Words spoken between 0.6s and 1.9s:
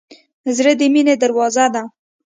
د مینې دروازه ده.